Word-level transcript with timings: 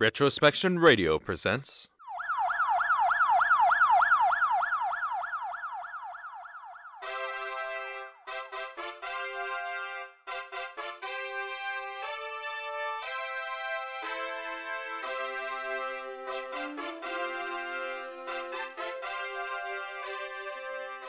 Retrospection 0.00 0.78
Radio 0.78 1.18
presents. 1.18 1.86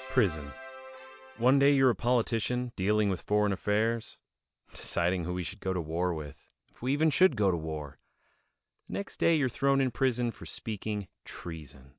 Prison. 0.09 0.51
One 1.37 1.59
day 1.59 1.71
you're 1.71 1.91
a 1.91 1.95
politician 1.95 2.73
dealing 2.75 3.09
with 3.09 3.21
foreign 3.21 3.53
affairs, 3.53 4.17
deciding 4.73 5.23
who 5.23 5.33
we 5.33 5.43
should 5.45 5.61
go 5.61 5.71
to 5.71 5.79
war 5.79 6.13
with, 6.13 6.35
if 6.69 6.81
we 6.81 6.91
even 6.91 7.09
should 7.09 7.37
go 7.37 7.51
to 7.51 7.55
war. 7.55 7.97
Next 8.89 9.19
day 9.19 9.35
you're 9.35 9.49
thrown 9.49 9.79
in 9.81 9.91
prison 9.91 10.31
for 10.31 10.45
speaking 10.45 11.07
treason. 11.25 11.93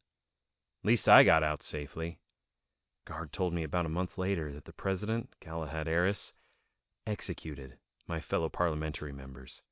At 0.82 0.88
least 0.88 1.08
I 1.08 1.22
got 1.22 1.42
out 1.42 1.62
safely. 1.62 2.18
Guard 3.04 3.32
told 3.32 3.52
me 3.52 3.62
about 3.62 3.86
a 3.86 3.88
month 3.88 4.18
later 4.18 4.52
that 4.52 4.64
the 4.64 4.72
president, 4.72 5.34
Galahad 5.40 5.88
Eris, 5.88 6.34
executed 7.06 7.78
my 8.06 8.20
fellow 8.20 8.48
parliamentary 8.48 9.12
members. 9.12 9.62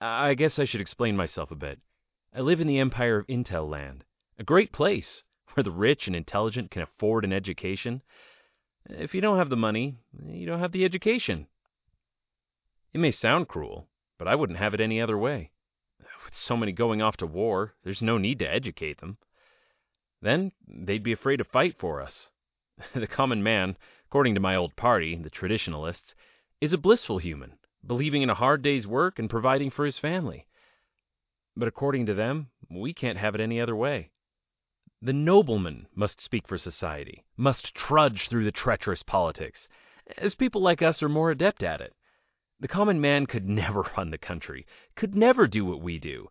I 0.00 0.34
guess 0.34 0.58
I 0.58 0.64
should 0.64 0.80
explain 0.80 1.16
myself 1.16 1.50
a 1.50 1.56
bit. 1.56 1.80
I 2.32 2.40
live 2.40 2.60
in 2.60 2.66
the 2.66 2.78
empire 2.78 3.18
of 3.18 3.26
Intelland, 3.26 4.02
a 4.38 4.44
great 4.44 4.72
place 4.72 5.22
where 5.54 5.64
the 5.64 5.70
rich 5.70 6.06
and 6.06 6.14
intelligent 6.14 6.70
can 6.70 6.82
afford 6.82 7.24
an 7.24 7.32
education. 7.32 8.02
If 8.84 9.14
you 9.14 9.20
don't 9.20 9.38
have 9.38 9.48
the 9.50 9.56
money, 9.56 9.96
you 10.24 10.46
don't 10.46 10.60
have 10.60 10.72
the 10.72 10.84
education. 10.84 11.46
It 12.92 12.98
may 12.98 13.10
sound 13.10 13.48
cruel, 13.48 13.88
but 14.18 14.28
I 14.28 14.34
wouldn't 14.34 14.58
have 14.58 14.74
it 14.74 14.80
any 14.80 15.00
other 15.00 15.16
way. 15.16 15.50
With 16.26 16.34
so 16.34 16.56
many 16.56 16.72
going 16.72 17.00
off 17.00 17.16
to 17.18 17.26
war, 17.26 17.76
there's 17.84 18.02
no 18.02 18.18
need 18.18 18.40
to 18.40 18.52
educate 18.52 18.98
them. 18.98 19.18
Then 20.20 20.50
they'd 20.66 21.04
be 21.04 21.12
afraid 21.12 21.36
to 21.36 21.44
fight 21.44 21.78
for 21.78 22.02
us. 22.02 22.32
The 22.94 23.06
common 23.06 23.44
man, 23.44 23.76
according 24.06 24.34
to 24.34 24.40
my 24.40 24.56
old 24.56 24.74
party, 24.74 25.14
the 25.14 25.30
traditionalists, 25.30 26.16
is 26.60 26.72
a 26.72 26.78
blissful 26.78 27.18
human, 27.18 27.60
believing 27.86 28.22
in 28.22 28.30
a 28.30 28.34
hard 28.34 28.62
day's 28.62 28.88
work 28.88 29.20
and 29.20 29.30
providing 29.30 29.70
for 29.70 29.84
his 29.84 30.00
family. 30.00 30.48
But 31.54 31.68
according 31.68 32.06
to 32.06 32.14
them, 32.14 32.50
we 32.68 32.92
can't 32.92 33.18
have 33.18 33.36
it 33.36 33.40
any 33.40 33.60
other 33.60 33.76
way. 33.76 34.10
The 35.00 35.12
nobleman 35.12 35.86
must 35.94 36.20
speak 36.20 36.48
for 36.48 36.58
society, 36.58 37.24
must 37.36 37.72
trudge 37.72 38.28
through 38.28 38.46
the 38.46 38.50
treacherous 38.50 39.04
politics, 39.04 39.68
as 40.18 40.34
people 40.34 40.60
like 40.60 40.82
us 40.82 41.04
are 41.04 41.08
more 41.08 41.30
adept 41.30 41.62
at 41.62 41.80
it. 41.80 41.94
The 42.58 42.68
common 42.68 43.00
man 43.00 43.26
could 43.26 43.48
never 43.62 43.82
run 43.96 44.10
the 44.10 44.18
country, 44.18 44.66
could 44.94 45.14
never 45.14 45.46
do 45.46 45.64
what 45.64 45.82
we 45.82 45.98
do, 45.98 46.30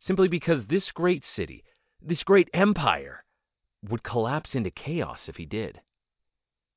simply 0.00 0.26
because 0.26 0.66
this 0.66 0.90
great 0.90 1.24
city, 1.24 1.64
this 2.00 2.24
great 2.24 2.50
empire, 2.52 3.24
would 3.82 4.02
collapse 4.02 4.54
into 4.54 4.70
chaos 4.70 5.28
if 5.28 5.36
he 5.36 5.46
did. 5.46 5.80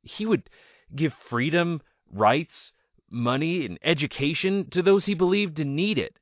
He 0.04 0.26
would 0.26 0.50
give 0.96 1.14
freedom, 1.14 1.82
rights, 2.12 2.72
money, 3.10 3.66
and 3.66 3.80
education 3.82 4.70
to 4.70 4.82
those 4.82 5.06
he 5.06 5.14
believed 5.14 5.58
to 5.58 5.66
need 5.66 5.98
it. 5.98 6.20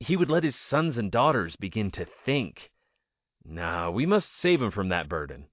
He 0.00 0.16
would 0.16 0.30
let 0.30 0.44
his 0.44 0.56
sons 0.56 0.98
and 0.98 1.10
daughters 1.10 1.56
begin 1.56 1.90
to 1.92 2.04
think. 2.04 2.72
No, 3.44 3.90
we 3.90 4.06
must 4.06 4.32
save 4.34 4.60
him 4.60 4.70
from 4.70 4.88
that 4.88 5.08
burden. 5.08 5.48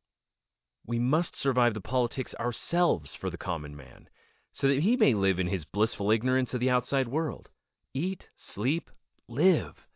We 0.86 1.00
must 1.00 1.36
survive 1.36 1.74
the 1.74 1.82
politics 1.82 2.34
ourselves 2.36 3.16
for 3.16 3.30
the 3.30 3.38
common 3.38 3.76
man, 3.76 4.10
so 4.54 4.68
that 4.68 4.84
he 4.84 4.96
may 4.96 5.16
live 5.16 5.40
in 5.40 5.48
his 5.48 5.66
blissful 5.66 6.12
ignorance 6.12 6.54
of 6.54 6.60
the 6.60 6.70
outside 6.70 7.08
world. 7.08 7.50
Eat, 7.96 8.30
sleep, 8.38 8.92
live. 9.28 9.88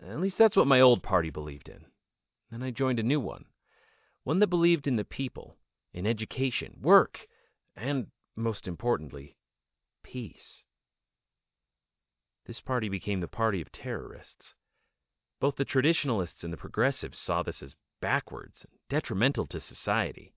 At 0.00 0.20
least 0.20 0.38
that's 0.38 0.56
what 0.56 0.68
my 0.68 0.80
old 0.80 1.02
party 1.02 1.28
believed 1.30 1.68
in. 1.68 1.84
Then 2.50 2.62
I 2.62 2.70
joined 2.70 3.00
a 3.00 3.04
new 3.04 3.18
one, 3.18 3.46
one 4.22 4.38
that 4.38 4.46
believed 4.46 4.86
in 4.86 4.94
the 4.94 5.04
people, 5.04 5.56
in 5.92 6.06
education, 6.06 6.78
work, 6.80 7.28
and, 7.76 8.12
most 8.36 8.68
importantly, 8.68 9.36
peace. 10.04 10.62
This 12.46 12.60
party 12.60 12.88
became 12.88 13.20
the 13.20 13.28
party 13.28 13.60
of 13.60 13.72
terrorists. 13.72 14.54
Both 15.40 15.56
the 15.56 15.64
traditionalists 15.64 16.44
and 16.44 16.52
the 16.52 16.56
progressives 16.56 17.18
saw 17.18 17.42
this 17.42 17.60
as 17.60 17.74
backwards 18.00 18.64
and 18.64 18.78
detrimental 18.88 19.46
to 19.48 19.58
society. 19.58 20.32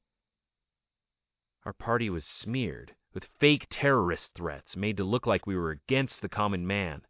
Our 1.65 1.73
party 1.73 2.09
was 2.09 2.25
smeared 2.25 2.95
with 3.13 3.29
fake 3.39 3.67
terrorist 3.69 4.33
threats 4.33 4.75
made 4.75 4.97
to 4.97 5.03
look 5.03 5.27
like 5.27 5.45
we 5.45 5.55
were 5.55 5.71
against 5.71 6.21
the 6.21 6.29
common 6.29 6.65
man. 6.65 7.05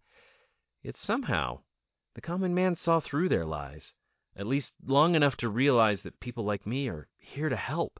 Yet 0.81 0.97
somehow, 0.97 1.63
the 2.13 2.21
common 2.21 2.53
man 2.53 2.75
saw 2.75 2.99
through 2.99 3.29
their 3.29 3.45
lies, 3.45 3.93
at 4.35 4.47
least 4.47 4.73
long 4.85 5.15
enough 5.15 5.37
to 5.37 5.49
realize 5.49 6.01
that 6.01 6.19
people 6.19 6.43
like 6.43 6.67
me 6.67 6.89
are 6.89 7.07
here 7.17 7.49
to 7.49 7.55
help. 7.55 7.99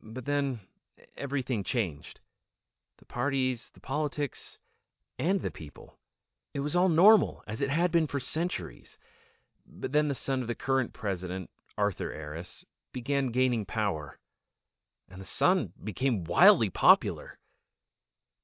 But 0.00 0.24
then 0.24 0.60
everything 1.16 1.62
changed. 1.62 2.20
The 2.96 3.04
parties, 3.04 3.70
the 3.74 3.80
politics, 3.80 4.58
and 5.18 5.40
the 5.40 5.50
people. 5.50 5.98
It 6.54 6.60
was 6.60 6.74
all 6.74 6.88
normal, 6.88 7.44
as 7.46 7.60
it 7.60 7.70
had 7.70 7.92
been 7.92 8.06
for 8.06 8.18
centuries. 8.18 8.98
But 9.66 9.92
then 9.92 10.08
the 10.08 10.14
son 10.14 10.40
of 10.40 10.48
the 10.48 10.54
current 10.54 10.92
president, 10.92 11.50
Arthur 11.76 12.12
Eris, 12.12 12.64
began 12.92 13.28
gaining 13.28 13.66
power, 13.66 14.18
and 15.10 15.20
the 15.20 15.24
son 15.24 15.72
became 15.82 16.24
wildly 16.24 16.68
popular. 16.68 17.38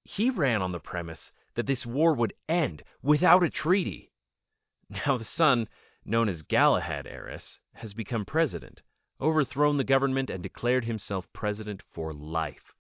He 0.03 0.31
ran 0.31 0.63
on 0.63 0.73
the 0.73 0.81
premise 0.81 1.33
that 1.55 1.67
this 1.67 1.85
war 1.87 2.15
would 2.15 2.35
end 2.49 2.83
without 3.03 3.43
a 3.43 3.51
treaty. 3.51 4.11
Now 4.89 5.17
the 5.17 5.25
son, 5.25 5.69
known 6.05 6.29
as 6.29 6.43
Galahad 6.43 7.07
Eris, 7.07 7.59
has 7.75 7.95
become 7.95 8.25
president, 8.25 8.83
overthrown 9.21 9.77
the 9.77 9.85
government, 9.85 10.31
and 10.31 10.43
declared 10.43 10.85
himself 10.85 11.33
president 11.33 11.83
for 11.91 12.13
life. 12.13 12.75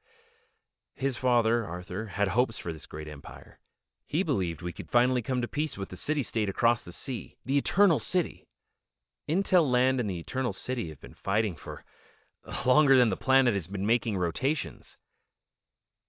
His 0.94 1.16
father, 1.16 1.66
Arthur, 1.66 2.06
had 2.06 2.28
hopes 2.28 2.58
for 2.58 2.72
this 2.72 2.86
great 2.86 3.08
empire. 3.08 3.58
He 4.06 4.22
believed 4.22 4.62
we 4.62 4.72
could 4.72 4.90
finally 4.90 5.22
come 5.22 5.40
to 5.40 5.48
peace 5.48 5.76
with 5.76 5.88
the 5.88 5.96
city 5.96 6.22
state 6.22 6.48
across 6.48 6.82
the 6.82 6.92
sea, 6.92 7.36
the 7.44 7.58
Eternal 7.58 7.98
City. 7.98 8.46
Intelland 9.28 9.98
and 9.98 10.08
the 10.08 10.20
Eternal 10.20 10.52
City 10.52 10.90
have 10.90 11.00
been 11.00 11.14
fighting 11.14 11.56
for 11.56 11.84
longer 12.66 12.96
than 12.96 13.10
the 13.10 13.16
planet 13.16 13.54
has 13.54 13.66
been 13.66 13.86
making 13.86 14.16
rotations. 14.16 14.96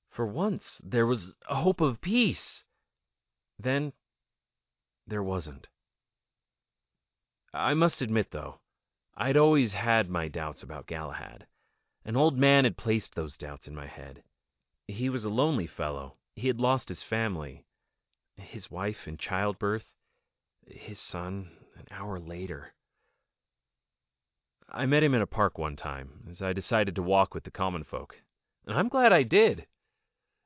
For 0.09 0.25
once, 0.25 0.81
there 0.83 1.05
was 1.05 1.35
a 1.49 1.55
hope 1.55 1.81
of 1.81 2.01
peace. 2.01 2.63
Then, 3.57 3.93
there 5.07 5.23
wasn't. 5.23 5.69
I 7.53 7.73
must 7.73 8.01
admit, 8.01 8.31
though, 8.31 8.59
I'd 9.15 9.37
always 9.37 9.73
had 9.73 10.09
my 10.09 10.27
doubts 10.27 10.61
about 10.61 10.87
Galahad. 10.87 11.47
An 12.03 12.15
old 12.15 12.37
man 12.37 12.65
had 12.65 12.77
placed 12.77 13.15
those 13.15 13.37
doubts 13.37 13.67
in 13.67 13.73
my 13.73 13.87
head. 13.87 14.23
He 14.87 15.09
was 15.09 15.25
a 15.25 15.29
lonely 15.29 15.67
fellow. 15.67 16.17
He 16.35 16.47
had 16.47 16.59
lost 16.59 16.89
his 16.89 17.01
family, 17.01 17.65
his 18.35 18.69
wife 18.69 19.07
in 19.07 19.17
childbirth, 19.17 19.95
his 20.67 20.99
son 20.99 21.57
an 21.75 21.87
hour 21.91 22.19
later. 22.19 22.74
I 24.69 24.87
met 24.87 25.03
him 25.03 25.13
in 25.13 25.21
a 25.21 25.27
park 25.27 25.59
one 25.59 25.75
time 25.75 26.25
as 26.27 26.41
I 26.41 26.51
decided 26.51 26.95
to 26.95 27.03
walk 27.03 27.35
with 27.35 27.43
the 27.43 27.51
common 27.51 27.83
folk, 27.83 28.23
and 28.65 28.75
I'm 28.75 28.89
glad 28.89 29.13
I 29.13 29.21
did. 29.21 29.67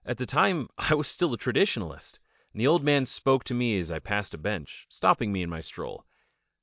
At 0.06 0.18
the 0.18 0.26
time, 0.26 0.68
I 0.78 0.94
was 0.94 1.08
still 1.08 1.34
a 1.34 1.38
traditionalist, 1.38 2.20
and 2.52 2.60
the 2.60 2.68
old 2.68 2.84
man 2.84 3.06
spoke 3.06 3.46
to 3.46 3.54
me 3.54 3.80
as 3.80 3.90
I 3.90 4.00
passed 4.00 4.34
a 4.34 4.38
bench, 4.38 4.88
stopping 4.90 5.32
me 5.32 5.42
in 5.42 5.50
my 5.50 5.62
stroll. 5.62 6.06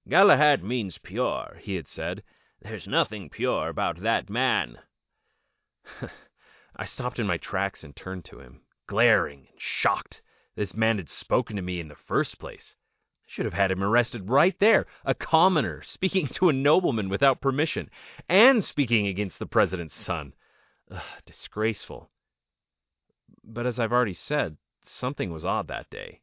Galahad 0.06 0.62
means 0.62 0.98
pure, 0.98 1.56
he 1.58 1.76
had 1.76 1.88
said. 1.88 2.22
There's 2.60 2.86
nothing 2.86 3.30
pure 3.30 3.68
about 3.68 4.00
that 4.00 4.28
man. 4.28 4.80
I 6.76 6.84
stopped 6.84 7.18
in 7.18 7.26
my 7.26 7.38
tracks 7.38 7.82
and 7.82 7.96
turned 7.96 8.26
to 8.26 8.40
him, 8.40 8.66
glaring 8.86 9.48
and 9.50 9.60
shocked. 9.60 10.20
This 10.56 10.74
man 10.74 10.98
had 10.98 11.08
spoken 11.08 11.56
to 11.56 11.62
me 11.62 11.80
in 11.80 11.88
the 11.88 11.96
first 11.96 12.38
place. 12.38 12.76
Should 13.28 13.44
have 13.44 13.54
had 13.54 13.72
him 13.72 13.82
arrested 13.82 14.30
right 14.30 14.56
there. 14.60 14.86
A 15.04 15.12
commoner 15.12 15.82
speaking 15.82 16.26
to 16.34 16.48
a 16.48 16.52
nobleman 16.52 17.08
without 17.08 17.40
permission, 17.40 17.90
and 18.28 18.64
speaking 18.64 19.08
against 19.08 19.40
the 19.40 19.46
president's 19.46 19.94
son. 19.94 20.32
Ugh, 20.90 21.02
disgraceful. 21.24 22.08
But 23.42 23.66
as 23.66 23.80
I've 23.80 23.92
already 23.92 24.14
said, 24.14 24.56
something 24.80 25.32
was 25.32 25.44
odd 25.44 25.66
that 25.66 25.90
day. 25.90 26.22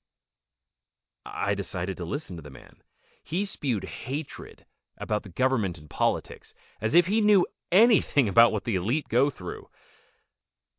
I 1.25 1.53
decided 1.53 1.97
to 1.97 2.05
listen 2.05 2.37
to 2.37 2.41
the 2.41 2.49
man. 2.49 2.81
He 3.21 3.43
spewed 3.43 3.83
hatred 3.83 4.65
about 4.97 5.23
the 5.23 5.29
government 5.29 5.77
and 5.77 5.89
politics, 5.89 6.53
as 6.79 6.93
if 6.93 7.07
he 7.07 7.19
knew 7.19 7.45
anything 7.71 8.29
about 8.29 8.53
what 8.53 8.63
the 8.63 8.75
elite 8.75 9.09
go 9.09 9.29
through. 9.29 9.69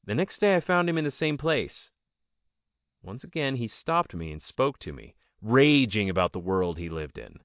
The 0.04 0.14
next 0.14 0.38
day 0.38 0.56
I 0.56 0.60
found 0.60 0.88
him 0.88 0.96
in 0.96 1.04
the 1.04 1.10
same 1.10 1.36
place. 1.36 1.90
Once 3.02 3.24
again 3.24 3.56
he 3.56 3.68
stopped 3.68 4.14
me 4.14 4.32
and 4.32 4.40
spoke 4.40 4.78
to 4.78 4.92
me, 4.92 5.14
raging 5.44 6.08
about 6.08 6.32
the 6.32 6.38
world 6.38 6.78
he 6.78 6.88
lived 6.88 7.18
in. 7.18 7.38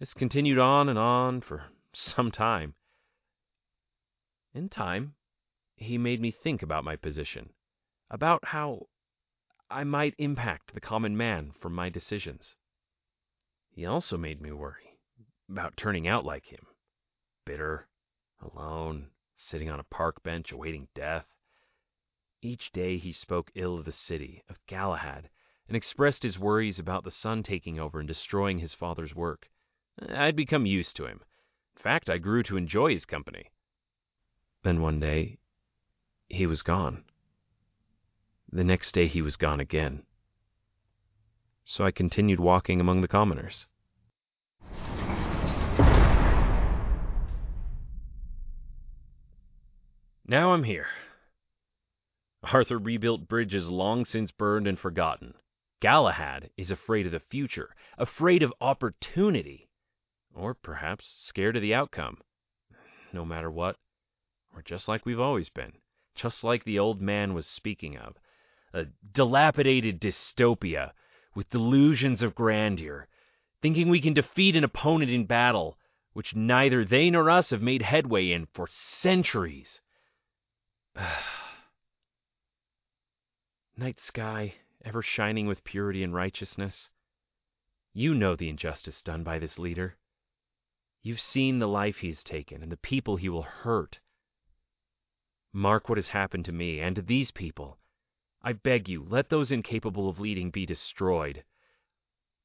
This 0.00 0.14
continued 0.14 0.58
on 0.58 0.88
and 0.88 0.98
on 0.98 1.42
for 1.42 1.64
some 1.92 2.30
time. 2.30 2.74
In 4.54 4.68
time, 4.68 5.14
he 5.76 5.98
made 5.98 6.20
me 6.20 6.30
think 6.30 6.62
about 6.62 6.84
my 6.84 6.96
position, 6.96 7.50
about 8.10 8.46
how 8.46 8.88
I 9.70 9.84
might 9.84 10.14
impact 10.16 10.72
the 10.72 10.80
common 10.80 11.16
man 11.16 11.52
from 11.52 11.74
my 11.74 11.90
decisions. 11.90 12.56
He 13.70 13.84
also 13.84 14.16
made 14.16 14.40
me 14.40 14.52
worry 14.52 14.98
about 15.48 15.76
turning 15.76 16.08
out 16.08 16.24
like 16.24 16.46
him 16.46 16.66
bitter, 17.44 17.86
alone, 18.40 19.10
sitting 19.36 19.68
on 19.68 19.78
a 19.78 19.84
park 19.84 20.22
bench 20.22 20.50
awaiting 20.52 20.88
death. 20.94 21.26
Each 22.40 22.72
day 22.72 22.96
he 22.96 23.12
spoke 23.12 23.50
ill 23.54 23.76
of 23.76 23.84
the 23.84 23.92
city, 23.92 24.42
of 24.48 24.64
Galahad, 24.66 25.28
and 25.68 25.76
expressed 25.76 26.22
his 26.22 26.38
worries 26.38 26.78
about 26.78 27.04
the 27.04 27.10
son 27.10 27.42
taking 27.42 27.78
over 27.78 27.98
and 27.98 28.08
destroying 28.08 28.58
his 28.58 28.74
father's 28.74 29.14
work. 29.14 29.48
I'd 30.08 30.36
become 30.36 30.66
used 30.66 30.96
to 30.96 31.06
him. 31.06 31.22
In 31.76 31.82
fact, 31.82 32.10
I 32.10 32.18
grew 32.18 32.42
to 32.44 32.56
enjoy 32.56 32.92
his 32.92 33.06
company. 33.06 33.50
Then 34.62 34.80
one 34.80 35.00
day, 35.00 35.38
he 36.28 36.46
was 36.46 36.62
gone. 36.62 37.04
The 38.50 38.64
next 38.64 38.92
day, 38.92 39.06
he 39.06 39.22
was 39.22 39.36
gone 39.36 39.60
again. 39.60 40.04
So 41.64 41.84
I 41.84 41.90
continued 41.90 42.40
walking 42.40 42.80
among 42.80 43.00
the 43.00 43.08
commoners. 43.08 43.66
Now 50.26 50.52
I'm 50.52 50.64
here. 50.64 50.86
Arthur 52.42 52.78
rebuilt 52.78 53.28
bridges 53.28 53.68
long 53.68 54.04
since 54.04 54.30
burned 54.30 54.66
and 54.66 54.78
forgotten. 54.78 55.34
Galahad 55.84 56.48
is 56.56 56.70
afraid 56.70 57.04
of 57.04 57.12
the 57.12 57.20
future, 57.20 57.76
afraid 57.98 58.42
of 58.42 58.54
opportunity, 58.58 59.68
or 60.34 60.54
perhaps 60.54 61.12
scared 61.18 61.56
of 61.56 61.60
the 61.60 61.74
outcome. 61.74 62.22
No 63.12 63.26
matter 63.26 63.50
what, 63.50 63.76
we're 64.54 64.62
just 64.62 64.88
like 64.88 65.04
we've 65.04 65.20
always 65.20 65.50
been, 65.50 65.74
just 66.14 66.42
like 66.42 66.64
the 66.64 66.78
old 66.78 67.02
man 67.02 67.34
was 67.34 67.46
speaking 67.46 67.98
of 67.98 68.16
a 68.72 68.86
dilapidated 69.12 70.00
dystopia 70.00 70.94
with 71.34 71.50
delusions 71.50 72.22
of 72.22 72.34
grandeur, 72.34 73.06
thinking 73.60 73.90
we 73.90 74.00
can 74.00 74.14
defeat 74.14 74.56
an 74.56 74.64
opponent 74.64 75.10
in 75.10 75.26
battle 75.26 75.78
which 76.14 76.34
neither 76.34 76.82
they 76.82 77.10
nor 77.10 77.28
us 77.28 77.50
have 77.50 77.60
made 77.60 77.82
headway 77.82 78.30
in 78.30 78.46
for 78.46 78.66
centuries. 78.68 79.82
Night 83.76 84.00
sky, 84.00 84.54
ever 84.84 85.02
shining 85.02 85.46
with 85.46 85.64
purity 85.64 86.02
and 86.02 86.14
righteousness. 86.14 86.90
You 87.94 88.14
know 88.14 88.36
the 88.36 88.48
injustice 88.48 89.00
done 89.00 89.24
by 89.24 89.38
this 89.38 89.58
leader. 89.58 89.96
You've 91.02 91.20
seen 91.20 91.58
the 91.58 91.68
life 91.68 91.98
he's 91.98 92.22
taken 92.22 92.62
and 92.62 92.70
the 92.70 92.76
people 92.76 93.16
he 93.16 93.28
will 93.28 93.42
hurt. 93.42 94.00
Mark 95.52 95.88
what 95.88 95.98
has 95.98 96.08
happened 96.08 96.44
to 96.44 96.52
me 96.52 96.80
and 96.80 96.96
to 96.96 97.02
these 97.02 97.30
people. 97.30 97.78
I 98.42 98.52
beg 98.52 98.88
you, 98.88 99.02
let 99.02 99.30
those 99.30 99.50
incapable 99.50 100.08
of 100.08 100.20
leading 100.20 100.50
be 100.50 100.66
destroyed. 100.66 101.44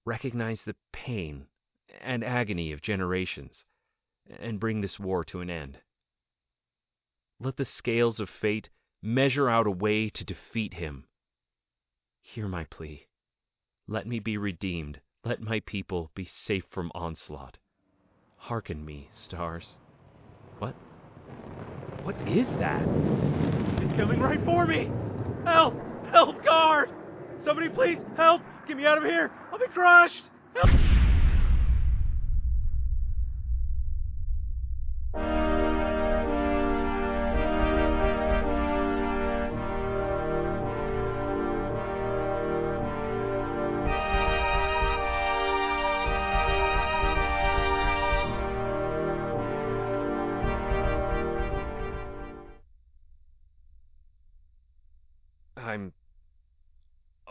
Recognize 0.05 0.63
the 0.63 0.77
pain 0.93 1.47
and 1.99 2.23
agony 2.23 2.71
of 2.71 2.81
generations 2.81 3.65
and 4.29 4.59
bring 4.59 4.79
this 4.79 4.99
war 4.99 5.25
to 5.25 5.41
an 5.41 5.49
end. 5.49 5.81
Let 7.39 7.57
the 7.57 7.65
scales 7.65 8.21
of 8.21 8.29
fate 8.29 8.69
measure 9.01 9.49
out 9.49 9.67
a 9.67 9.71
way 9.71 10.09
to 10.09 10.23
defeat 10.23 10.75
him. 10.75 11.08
Hear 12.33 12.47
my 12.47 12.65
plea. 12.65 13.07
Let 13.87 14.05
me 14.05 14.19
be 14.19 14.37
redeemed. 14.37 15.01
Let 15.25 15.41
my 15.41 15.61
people 15.61 16.11
be 16.13 16.25
safe 16.25 16.63
from 16.69 16.91
onslaught. 16.93 17.57
Hearken 18.37 18.85
me, 18.85 19.09
stars. 19.11 19.77
What? 20.59 20.75
What 22.03 22.15
is 22.27 22.47
that? 22.57 22.83
It's 23.81 23.95
coming 23.95 24.19
right 24.19 24.39
for 24.45 24.67
me! 24.67 24.91
Help! 25.43 25.73
Help, 26.11 26.43
guard! 26.45 26.91
Somebody 27.39 27.67
please 27.67 27.97
help! 28.15 28.43
Get 28.67 28.77
me 28.77 28.85
out 28.85 28.99
of 28.99 29.05
here! 29.05 29.31
I'll 29.51 29.57
be 29.57 29.65
crushed! 29.65 30.29
Help! 30.53 30.69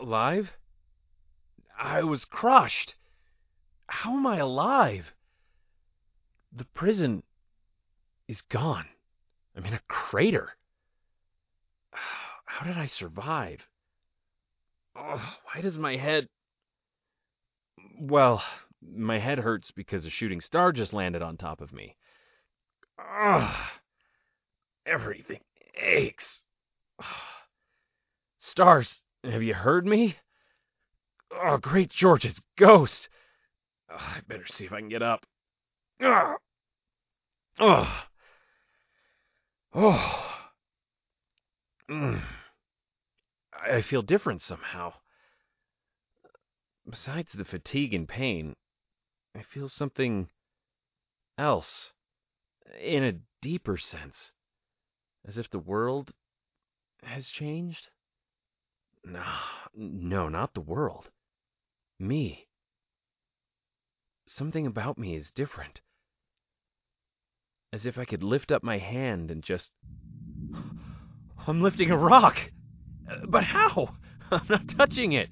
Alive? 0.09 0.51
I 1.77 2.01
was 2.01 2.25
crushed. 2.25 2.95
How 3.85 4.17
am 4.17 4.25
I 4.25 4.37
alive? 4.37 5.13
The 6.51 6.65
prison 6.65 7.21
is 8.27 8.41
gone. 8.41 8.87
I'm 9.55 9.65
in 9.65 9.75
a 9.75 9.81
crater. 9.87 10.49
How 11.91 12.65
did 12.65 12.75
I 12.75 12.87
survive? 12.87 13.67
Why 14.93 15.61
does 15.61 15.77
my 15.77 15.95
head. 15.95 16.27
Well, 17.99 18.43
my 18.81 19.19
head 19.19 19.37
hurts 19.37 19.69
because 19.69 20.05
a 20.05 20.09
shooting 20.09 20.41
star 20.41 20.71
just 20.71 20.91
landed 20.91 21.21
on 21.21 21.37
top 21.37 21.61
of 21.61 21.71
me. 21.71 21.95
Ugh. 22.97 23.55
Everything 24.87 25.41
aches. 25.75 26.41
Stars, 28.39 29.03
have 29.23 29.43
you 29.43 29.53
heard 29.53 29.85
me? 29.85 30.17
Oh, 31.31 31.57
great 31.57 31.89
George, 31.89 32.25
it's 32.25 32.41
Ghost. 32.57 33.09
Oh, 33.89 33.95
I 33.97 34.21
better 34.27 34.47
see 34.47 34.65
if 34.65 34.73
I 34.73 34.79
can 34.79 34.89
get 34.89 35.01
up. 35.01 35.25
Oh. 36.01 36.35
Oh. 37.59 38.03
Oh. 39.73 40.49
Mm. 41.89 42.21
I 43.53 43.81
feel 43.81 44.01
different 44.01 44.41
somehow. 44.41 44.93
Besides 46.89 47.33
the 47.33 47.45
fatigue 47.45 47.93
and 47.93 48.07
pain, 48.07 48.55
I 49.35 49.43
feel 49.43 49.69
something 49.69 50.29
else, 51.37 51.93
in 52.79 53.03
a 53.03 53.19
deeper 53.41 53.77
sense, 53.77 54.31
as 55.25 55.37
if 55.37 55.49
the 55.49 55.59
world 55.59 56.11
has 57.03 57.27
changed. 57.27 57.89
No, 59.03 59.23
no, 59.75 60.29
not 60.29 60.53
the 60.53 60.61
world. 60.61 61.09
Me. 61.99 62.47
Something 64.27 64.67
about 64.67 64.97
me 64.97 65.15
is 65.15 65.31
different. 65.31 65.81
As 67.73 67.85
if 67.85 67.97
I 67.97 68.05
could 68.05 68.23
lift 68.23 68.51
up 68.51 68.63
my 68.63 68.77
hand 68.77 69.31
and 69.31 69.43
just. 69.43 69.71
I'm 71.47 71.61
lifting 71.61 71.91
a 71.91 71.97
rock! 71.97 72.51
Uh, 73.09 73.25
but 73.27 73.43
how? 73.43 73.95
I'm 74.31 74.45
not 74.49 74.67
touching 74.67 75.13
it. 75.13 75.29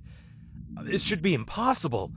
This 0.83 1.01
should 1.01 1.21
be 1.21 1.33
impossible. 1.33 2.11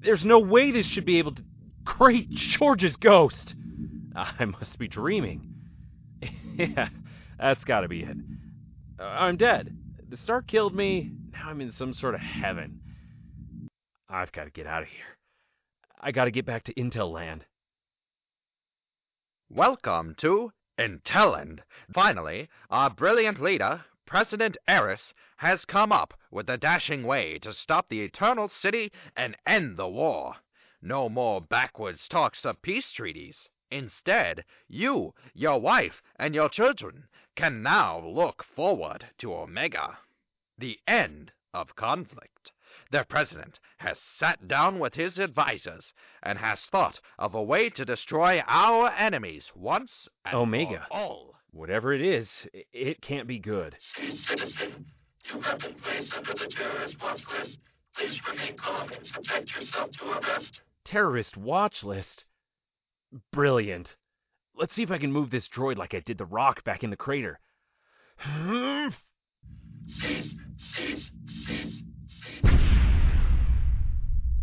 There's 0.00 0.24
no 0.24 0.38
way 0.38 0.70
this 0.70 0.86
should 0.86 1.04
be 1.04 1.18
able 1.18 1.32
to. 1.32 1.42
Great 1.84 2.30
George's 2.30 2.96
ghost! 2.96 3.54
I 4.16 4.44
must 4.44 4.78
be 4.78 4.88
dreaming. 4.88 5.54
yeah, 6.54 6.88
that's 7.38 7.64
gotta 7.64 7.88
be 7.88 8.02
it. 8.02 8.16
Uh, 8.98 9.04
I'm 9.04 9.36
dead. 9.36 9.76
The 10.14 10.18
star 10.18 10.42
killed 10.42 10.76
me. 10.76 11.10
Now 11.32 11.48
I'm 11.48 11.60
in 11.60 11.72
some 11.72 11.92
sort 11.92 12.14
of 12.14 12.20
heaven. 12.20 12.80
I've 14.08 14.30
got 14.30 14.44
to 14.44 14.50
get 14.50 14.64
out 14.64 14.84
of 14.84 14.88
here. 14.88 15.18
I 16.00 16.12
got 16.12 16.26
to 16.26 16.30
get 16.30 16.46
back 16.46 16.62
to 16.64 16.74
Intelland. 16.74 17.40
Welcome 19.50 20.14
to 20.18 20.52
Intelland. 20.78 21.64
Finally, 21.92 22.48
our 22.70 22.90
brilliant 22.90 23.40
leader, 23.40 23.84
President 24.06 24.56
Eris, 24.68 25.14
has 25.38 25.64
come 25.64 25.90
up 25.90 26.14
with 26.30 26.46
the 26.46 26.58
dashing 26.58 27.02
way 27.02 27.40
to 27.40 27.52
stop 27.52 27.88
the 27.88 28.02
Eternal 28.02 28.46
City 28.46 28.92
and 29.16 29.36
end 29.44 29.76
the 29.76 29.88
war. 29.88 30.36
No 30.80 31.08
more 31.08 31.40
backwards 31.40 32.06
talks 32.06 32.46
of 32.46 32.62
peace 32.62 32.92
treaties. 32.92 33.48
Instead, 33.68 34.44
you, 34.68 35.12
your 35.32 35.60
wife, 35.60 36.00
and 36.14 36.36
your 36.36 36.48
children 36.48 37.08
can 37.34 37.64
now 37.64 37.98
look 37.98 38.44
forward 38.44 39.06
to 39.18 39.34
Omega, 39.34 39.98
the 40.58 40.78
end 40.86 41.32
of 41.52 41.76
conflict. 41.76 42.52
The 42.90 43.04
President 43.04 43.60
has 43.78 43.98
sat 43.98 44.48
down 44.48 44.78
with 44.78 44.94
his 44.94 45.18
advisers 45.18 45.94
and 46.22 46.38
has 46.38 46.66
thought 46.66 47.00
of 47.18 47.34
a 47.34 47.42
way 47.42 47.70
to 47.70 47.84
destroy 47.84 48.42
our 48.46 48.90
enemies 48.90 49.52
once 49.54 50.08
and 50.24 50.34
Omega. 50.34 50.86
for 50.88 50.92
all. 50.92 51.34
Whatever 51.52 51.92
it 51.92 52.00
is, 52.00 52.48
it 52.72 53.00
can't 53.00 53.28
be 53.28 53.38
good. 53.38 53.76
Citizen, 53.78 54.86
you 55.32 55.40
have 55.40 55.60
been 55.60 55.74
placed 55.74 56.12
under 56.16 56.34
the 56.34 56.48
terrorist 56.48 57.00
watch 57.00 57.22
list. 57.38 57.58
Please 57.96 58.20
remain 58.28 58.56
calm 58.56 58.90
and 58.92 59.06
subject 59.06 59.54
yourself 59.54 59.92
to 59.92 60.18
arrest. 60.18 60.60
Terrorist 60.84 61.36
watch 61.36 61.84
list. 61.84 62.24
Brilliant. 63.30 63.96
Let's 64.56 64.74
see 64.74 64.82
if 64.82 64.90
I 64.90 64.98
can 64.98 65.12
move 65.12 65.30
this 65.30 65.48
droid 65.48 65.76
like 65.76 65.94
I 65.94 66.00
did 66.00 66.18
the 66.18 66.26
rock 66.26 66.64
back 66.64 66.82
in 66.82 66.90
the 66.90 66.96
crater. 66.96 67.38
Hmm, 68.16 68.88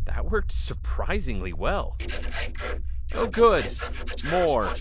That 0.05 0.25
worked 0.25 0.51
surprisingly 0.51 1.53
well. 1.53 1.97
Oh, 3.13 3.27
good. 3.27 3.77
More. 4.25 4.73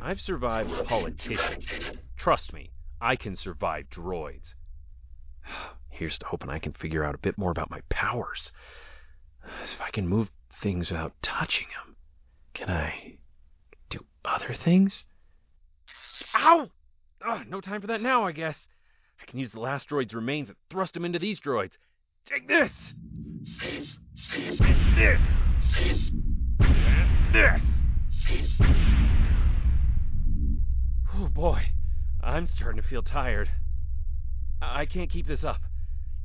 I've 0.00 0.20
survived 0.20 0.86
politicians. 0.86 1.64
Trust 2.16 2.52
me, 2.52 2.70
I 3.00 3.16
can 3.16 3.34
survive 3.34 3.90
droids. 3.90 4.54
Here's 5.88 6.18
to 6.18 6.26
hoping 6.26 6.50
I 6.50 6.58
can 6.58 6.72
figure 6.72 7.04
out 7.04 7.14
a 7.14 7.18
bit 7.18 7.36
more 7.36 7.50
about 7.50 7.70
my 7.70 7.80
powers. 7.88 8.52
If 9.62 9.80
I 9.80 9.90
can 9.90 10.08
move 10.08 10.30
things 10.62 10.90
without 10.90 11.12
touching 11.22 11.66
them, 11.68 11.96
can 12.54 12.70
I 12.70 13.18
do 13.88 14.04
other 14.24 14.54
things? 14.54 15.04
Ow! 16.34 16.70
Ugh, 17.26 17.46
no 17.48 17.60
time 17.60 17.80
for 17.80 17.86
that 17.88 18.00
now, 18.00 18.24
I 18.24 18.32
guess. 18.32 18.68
I 19.20 19.26
can 19.26 19.38
use 19.38 19.52
the 19.52 19.60
last 19.60 19.88
droid's 19.88 20.14
remains 20.14 20.48
and 20.48 20.56
thrust 20.70 20.94
them 20.94 21.04
into 21.04 21.18
these 21.18 21.40
droids. 21.40 21.72
Take 22.24 22.48
this! 22.48 22.72
Cease. 23.44 23.96
Cease. 24.14 24.60
And 24.60 24.96
this! 24.96 25.20
And 26.60 27.34
this! 27.34 27.62
Oh 31.14 31.28
boy, 31.28 31.62
I'm 32.22 32.46
starting 32.46 32.80
to 32.80 32.88
feel 32.88 33.02
tired. 33.02 33.50
I 34.62 34.80
I 34.80 34.86
can't 34.86 35.10
keep 35.10 35.26
this 35.26 35.44
up. 35.44 35.60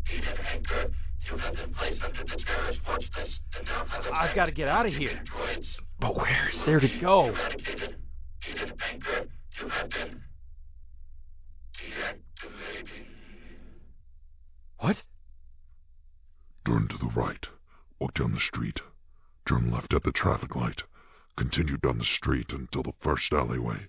He 0.07 0.21
did 0.21 0.39
anchor. 0.53 0.91
You 1.29 1.37
have 1.37 1.55
been 1.55 1.73
placed 1.73 2.03
under 2.03 2.23
the 2.23 2.35
terrorist 2.37 2.79
watch 2.87 3.09
list 3.17 3.41
and 3.57 3.67
now 3.67 3.83
have 3.85 4.05
I've 4.13 4.35
got 4.35 4.45
to 4.45 4.51
get 4.51 4.67
out 4.67 4.85
of 4.85 4.93
here. 4.93 5.21
But 5.99 6.15
where 6.15 6.49
is 6.53 6.63
there 6.63 6.79
to 6.79 6.99
go? 6.99 7.35
Eradicated. 11.81 12.23
He 12.39 12.47
did 12.47 12.55
anchor. 12.55 12.55
You 12.55 12.73
have 12.73 12.85
been 12.85 13.03
deactivated. 13.03 13.05
What? 14.77 15.03
Turn 16.65 16.87
to 16.87 16.97
the 16.97 17.07
right. 17.07 17.47
Walk 17.99 18.13
down 18.15 18.33
the 18.33 18.39
street. 18.39 18.81
Turn 19.45 19.71
left 19.71 19.93
at 19.93 20.03
the 20.03 20.11
traffic 20.11 20.55
light. 20.55 20.83
Continue 21.37 21.77
down 21.77 21.97
the 21.97 22.05
street 22.05 22.51
until 22.51 22.83
the 22.83 22.93
first 22.99 23.33
alleyway. 23.33 23.87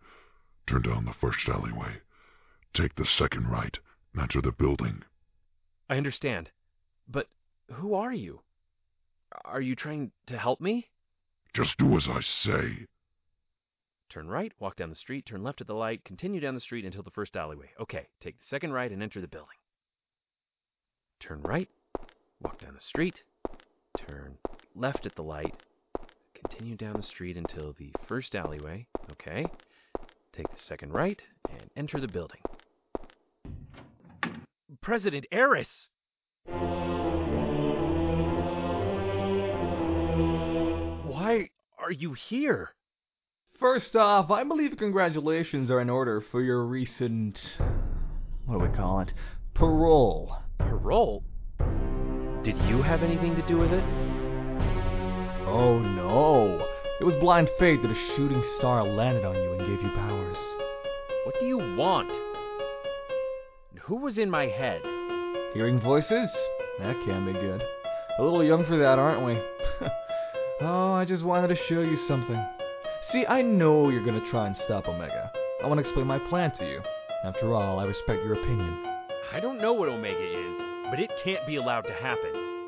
Turn 0.67 0.83
down 0.83 1.05
the 1.05 1.13
first 1.13 1.49
alleyway. 1.49 2.01
Take 2.75 2.95
the 2.97 3.07
second 3.07 3.49
right 3.49 3.79
and 4.13 4.23
enter 4.23 4.41
the 4.41 4.53
building. 4.53 5.03
I 5.89 5.97
understand. 5.97 6.51
But 7.09 7.29
who 7.73 7.95
are 7.95 8.13
you? 8.13 8.43
Are 9.45 9.61
you 9.61 9.77
trying 9.77 10.13
to 10.27 10.39
help 10.39 10.61
me? 10.61 10.89
Just 11.55 11.79
do 11.79 11.97
as 11.97 12.09
I 12.09 12.21
say. 12.21 12.87
Turn 14.09 14.29
right, 14.29 14.53
walk 14.61 14.77
down 14.77 14.89
the 14.89 14.95
street, 14.95 15.27
turn 15.27 15.43
left 15.43 15.61
at 15.61 15.67
the 15.67 15.75
light, 15.75 16.05
continue 16.05 16.41
down 16.41 16.55
the 16.55 16.61
street 16.61 16.85
until 16.85 17.03
the 17.03 17.11
first 17.11 17.37
alleyway. 17.37 17.71
Okay, 17.81 18.07
take 18.21 18.39
the 18.39 18.47
second 18.47 18.73
right 18.73 18.91
and 18.91 19.03
enter 19.03 19.21
the 19.21 19.27
building. 19.27 19.57
Turn 21.19 21.43
right, 21.43 21.69
walk 22.41 22.59
down 22.61 22.75
the 22.75 22.81
street, 22.81 23.25
turn 23.97 24.39
left 24.75 25.07
at 25.07 25.17
the 25.17 25.23
light, 25.23 25.57
continue 26.35 26.77
down 26.77 26.95
the 26.95 27.03
street 27.03 27.37
until 27.37 27.73
the 27.73 27.91
first 28.07 28.35
alleyway. 28.35 28.87
Okay, 29.13 29.47
take 30.33 30.49
the 30.51 30.59
second 30.59 30.93
right 30.93 31.23
and 31.51 31.69
enter 31.77 31.99
the 31.99 32.09
building. 32.09 32.41
President 34.81 35.27
Eris! 35.33 35.89
Why 41.05 41.51
are 41.79 41.91
you 41.91 42.13
here? 42.13 42.71
First 43.59 43.97
off, 43.97 44.31
I 44.31 44.45
believe 44.45 44.77
congratulations 44.77 45.71
are 45.71 45.81
in 45.81 45.89
order 45.89 46.21
for 46.21 46.43
your 46.43 46.65
recent. 46.65 47.55
What 48.45 48.59
do 48.59 48.69
we 48.69 48.77
call 48.77 49.01
it? 49.01 49.15
Parole. 49.55 50.37
Parole? 50.59 51.25
Did 52.43 52.59
you 52.59 52.83
have 52.83 53.03
anything 53.03 53.35
to 53.35 53.47
do 53.47 53.57
with 53.57 53.73
it? 53.73 53.83
Oh 55.47 55.79
no! 55.79 56.69
It 57.01 57.05
was 57.05 57.17
blind 57.17 57.49
fate 57.59 57.81
that 57.81 57.91
a 57.91 58.15
shooting 58.15 58.45
star 58.57 58.85
landed 58.85 59.25
on 59.25 59.35
you 59.35 59.53
and 59.53 59.61
gave 59.61 59.83
you 59.83 59.89
powers. 59.97 60.39
What 61.25 61.41
do 61.41 61.47
you 61.47 61.57
want? 61.57 62.15
Who 63.81 63.97
was 63.97 64.19
in 64.19 64.29
my 64.29 64.49
head? 64.49 64.83
Hearing 65.55 65.81
voices? 65.81 66.31
That 66.81 67.01
can 67.07 67.25
be 67.25 67.33
good. 67.33 67.63
A 68.19 68.23
little 68.23 68.45
young 68.45 68.67
for 68.67 68.77
that, 68.77 68.99
aren't 68.99 69.25
we? 69.25 69.41
oh, 70.61 70.93
I 70.93 71.07
just 71.07 71.25
wanted 71.25 71.49
to 71.49 71.57
show 71.57 71.81
you 71.81 71.97
something. 71.97 72.45
See, 73.13 73.25
I 73.25 73.41
know 73.41 73.89
you're 73.89 74.05
gonna 74.05 74.29
try 74.31 74.49
and 74.49 74.57
stop 74.57 74.89
Omega. 74.89 75.31
I 75.63 75.69
want 75.69 75.79
to 75.79 75.83
explain 75.83 76.09
my 76.09 76.19
plan 76.19 76.51
to 76.57 76.69
you. 76.69 76.83
After 77.23 77.55
all, 77.55 77.79
I 77.79 77.85
respect 77.85 78.25
your 78.25 78.33
opinion. 78.33 78.85
I 79.33 79.39
don't 79.39 79.61
know 79.61 79.75
what 79.75 79.89
Omega 79.89 80.19
is, 80.19 80.61
but 80.91 80.99
it 80.99 81.13
can't 81.23 81.47
be 81.47 81.55
allowed 81.55 81.83
to 81.83 81.93
happen. 81.93 82.67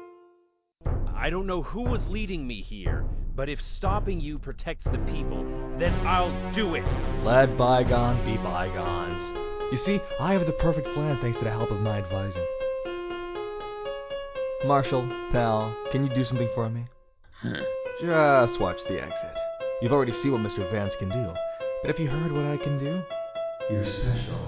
I 1.12 1.28
don't 1.28 1.46
know 1.48 1.62
who 1.62 1.82
was 1.82 2.06
leading 2.06 2.46
me 2.46 2.62
here, 2.62 3.04
but 3.34 3.48
if 3.48 3.60
stopping 3.60 4.20
you 4.20 4.38
protects 4.38 4.84
the 4.84 4.98
people, 5.10 5.44
then 5.76 5.92
I'll 6.06 6.54
do 6.54 6.76
it. 6.76 6.84
Let 7.24 7.56
bygones 7.56 8.24
be 8.24 8.36
bygones. 8.36 9.20
You 9.72 9.78
see, 9.78 10.00
I 10.20 10.34
have 10.34 10.46
the 10.46 10.52
perfect 10.52 10.86
plan 10.94 11.18
thanks 11.20 11.38
to 11.38 11.44
the 11.44 11.50
help 11.50 11.72
of 11.72 11.80
my 11.80 11.98
advisor. 11.98 12.44
Marshall, 14.64 15.08
pal, 15.32 15.76
can 15.90 16.06
you 16.06 16.14
do 16.14 16.22
something 16.22 16.48
for 16.54 16.70
me? 16.70 16.84
Just 18.00 18.60
watch 18.60 18.78
the 18.84 19.02
exit. 19.02 19.36
You've 19.80 19.92
already 19.92 20.12
seen 20.12 20.32
what 20.32 20.40
Mr. 20.40 20.68
Vance 20.72 20.94
can 20.98 21.08
do, 21.08 21.32
but 21.82 21.88
have 21.88 22.00
you 22.00 22.08
heard 22.08 22.32
what 22.32 22.44
I 22.46 22.56
can 22.56 22.80
do? 22.80 23.00
You're 23.70 23.86
special, 23.86 24.40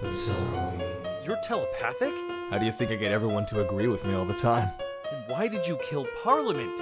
but 0.00 0.14
so 0.14 0.32
are 0.32 0.72
we. 0.74 1.26
You're 1.26 1.36
telepathic? 1.44 2.14
How 2.48 2.56
do 2.58 2.64
you 2.64 2.72
think 2.72 2.90
I 2.90 2.94
get 2.94 3.12
everyone 3.12 3.44
to 3.48 3.60
agree 3.60 3.86
with 3.86 4.02
me 4.02 4.14
all 4.14 4.24
the 4.24 4.32
time? 4.32 4.72
Then 5.10 5.24
why 5.26 5.48
did 5.48 5.66
you 5.66 5.78
kill 5.90 6.06
Parliament? 6.24 6.80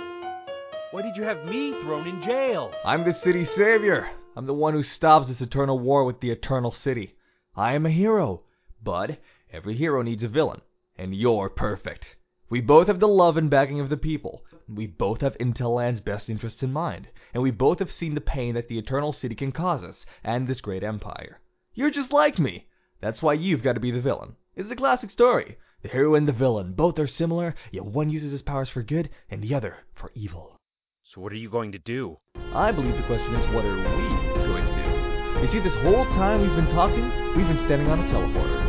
Why 0.92 1.02
did 1.02 1.16
you 1.16 1.24
have 1.24 1.44
me 1.44 1.72
thrown 1.82 2.06
in 2.06 2.22
jail? 2.22 2.72
I'm 2.84 3.02
the 3.02 3.12
city 3.12 3.44
savior. 3.44 4.08
I'm 4.36 4.46
the 4.46 4.54
one 4.54 4.74
who 4.74 4.84
stops 4.84 5.26
this 5.26 5.40
eternal 5.40 5.80
war 5.80 6.04
with 6.04 6.20
the 6.20 6.30
eternal 6.30 6.70
city. 6.70 7.16
I 7.56 7.74
am 7.74 7.86
a 7.86 7.90
hero, 7.90 8.44
but 8.80 9.18
every 9.52 9.74
hero 9.74 10.02
needs 10.02 10.22
a 10.22 10.28
villain, 10.28 10.60
and 10.96 11.12
you're 11.12 11.48
perfect. 11.48 12.14
We 12.48 12.60
both 12.60 12.86
have 12.86 13.00
the 13.00 13.08
love 13.08 13.36
and 13.36 13.50
backing 13.50 13.80
of 13.80 13.88
the 13.88 13.96
people. 13.96 14.44
We 14.72 14.86
both 14.86 15.20
have 15.22 15.36
Intelland's 15.38 16.00
best 16.00 16.30
interests 16.30 16.62
in 16.62 16.72
mind, 16.72 17.08
and 17.34 17.42
we 17.42 17.50
both 17.50 17.80
have 17.80 17.90
seen 17.90 18.14
the 18.14 18.20
pain 18.20 18.54
that 18.54 18.68
the 18.68 18.78
eternal 18.78 19.12
city 19.12 19.34
can 19.34 19.50
cause 19.50 19.82
us 19.82 20.06
and 20.22 20.46
this 20.46 20.60
great 20.60 20.84
empire. 20.84 21.40
You're 21.74 21.90
just 21.90 22.12
like 22.12 22.38
me. 22.38 22.68
That's 23.00 23.20
why 23.20 23.32
you've 23.32 23.64
got 23.64 23.72
to 23.72 23.80
be 23.80 23.90
the 23.90 24.00
villain. 24.00 24.36
It's 24.54 24.70
a 24.70 24.76
classic 24.76 25.10
story. 25.10 25.58
The 25.82 25.88
hero 25.88 26.14
and 26.14 26.28
the 26.28 26.32
villain 26.32 26.74
both 26.74 27.00
are 27.00 27.08
similar, 27.08 27.56
yet 27.72 27.84
one 27.84 28.10
uses 28.10 28.30
his 28.30 28.42
powers 28.42 28.68
for 28.68 28.82
good 28.82 29.10
and 29.28 29.42
the 29.42 29.54
other 29.54 29.78
for 29.92 30.12
evil. 30.14 30.56
So 31.02 31.20
what 31.20 31.32
are 31.32 31.36
you 31.36 31.50
going 31.50 31.72
to 31.72 31.78
do? 31.78 32.18
I 32.52 32.70
believe 32.70 32.96
the 32.96 33.02
question 33.04 33.34
is, 33.34 33.54
what 33.54 33.64
are 33.64 33.74
we 33.74 33.82
going 33.82 33.98
to 33.98 34.06
do? 34.06 35.40
You 35.40 35.46
see, 35.48 35.58
this 35.58 35.74
whole 35.82 36.04
time 36.14 36.42
we've 36.42 36.54
been 36.54 36.66
talking, 36.66 37.02
we've 37.34 37.48
been 37.48 37.64
standing 37.64 37.88
on 37.88 38.00
a 38.00 38.04
teleporter. 38.04 38.59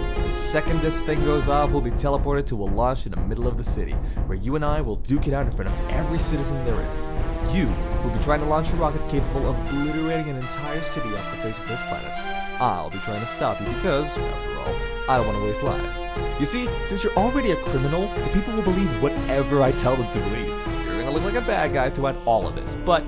Second 0.51 0.81
this 0.81 0.99
thing 1.05 1.23
goes 1.23 1.47
off, 1.47 1.71
we'll 1.71 1.79
be 1.79 1.91
teleported 1.91 2.45
to 2.49 2.55
a 2.55 2.67
launch 2.67 3.05
in 3.05 3.11
the 3.11 3.17
middle 3.23 3.47
of 3.47 3.55
the 3.55 3.63
city, 3.63 3.93
where 4.27 4.37
you 4.37 4.57
and 4.57 4.65
I 4.65 4.81
will 4.81 4.97
duke 4.97 5.25
it 5.25 5.33
out 5.33 5.47
in 5.47 5.55
front 5.55 5.71
of 5.71 5.89
every 5.89 6.19
citizen 6.27 6.65
there 6.65 6.75
is. 6.75 7.55
You 7.55 7.67
will 8.03 8.11
be 8.11 8.21
trying 8.25 8.41
to 8.41 8.45
launch 8.45 8.67
a 8.67 8.75
rocket 8.75 8.99
capable 9.09 9.47
of 9.47 9.55
obliterating 9.55 10.27
an 10.27 10.35
entire 10.35 10.83
city 10.91 11.07
off 11.15 11.37
the 11.37 11.41
face 11.41 11.55
of 11.55 11.67
this 11.69 11.79
planet. 11.87 12.11
I'll 12.59 12.89
be 12.91 12.99
trying 12.99 13.25
to 13.25 13.31
stop 13.37 13.61
you 13.61 13.67
because, 13.79 14.05
after 14.07 14.59
all, 14.59 14.75
I 15.07 15.17
don't 15.17 15.27
want 15.27 15.39
to 15.39 15.45
waste 15.47 15.63
lives. 15.63 16.41
You 16.41 16.45
see, 16.47 16.67
since 16.89 17.01
you're 17.01 17.15
already 17.15 17.51
a 17.51 17.63
criminal, 17.71 18.13
the 18.13 18.27
people 18.33 18.53
will 18.53 18.67
believe 18.67 18.91
whatever 19.01 19.63
I 19.63 19.71
tell 19.71 19.95
them 19.95 20.11
to 20.11 20.19
believe. 20.19 20.51
You're 20.83 20.99
gonna 20.99 21.11
look 21.11 21.23
like 21.23 21.41
a 21.41 21.47
bad 21.47 21.71
guy 21.71 21.95
throughout 21.95 22.17
all 22.27 22.45
of 22.45 22.55
this, 22.55 22.75
but 22.85 23.07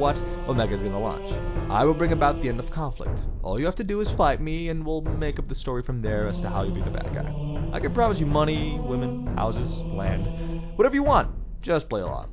no 0.00 0.06
matter 0.06 0.22
what, 0.22 0.48
Omega's 0.48 0.82
gonna 0.82 0.98
launch. 0.98 1.30
I 1.70 1.84
will 1.84 1.94
bring 1.94 2.12
about 2.12 2.40
the 2.40 2.48
end 2.48 2.58
of 2.58 2.70
conflict. 2.70 3.20
All 3.42 3.58
you 3.58 3.66
have 3.66 3.76
to 3.76 3.84
do 3.84 4.00
is 4.00 4.10
fight 4.12 4.40
me, 4.40 4.70
and 4.70 4.84
we'll 4.84 5.02
make 5.02 5.38
up 5.38 5.48
the 5.48 5.54
story 5.54 5.82
from 5.82 6.00
there 6.00 6.26
as 6.26 6.38
to 6.38 6.48
how 6.48 6.62
you'll 6.62 6.74
be 6.74 6.80
the 6.80 6.90
bad 6.90 7.12
guy. 7.12 7.70
I 7.72 7.80
can 7.80 7.92
promise 7.92 8.18
you 8.18 8.26
money, 8.26 8.80
women, 8.82 9.26
houses, 9.36 9.70
land, 9.82 10.78
whatever 10.78 10.94
you 10.94 11.02
want. 11.02 11.30
Just 11.60 11.90
play 11.90 12.00
along. 12.00 12.32